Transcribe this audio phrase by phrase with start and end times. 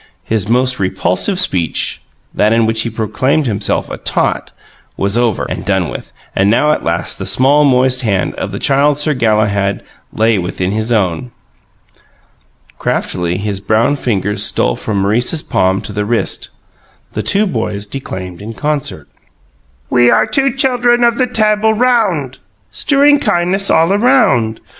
[0.23, 2.01] His most repulsive speech
[2.33, 4.49] (that in which he proclaimed himself a "tot")
[4.97, 8.57] was over and done with; and now at last the small, moist hand of the
[8.57, 11.29] Child Sir Galahad lay within his own.
[12.79, 16.49] Craftily his brown fingers stole from Maurice's palm to the wrist.
[17.13, 19.07] The two boys declaimed in concert:
[19.91, 22.39] "We are two chuldrun of the Tabul Round
[22.71, 24.61] Strewing kindness all a round.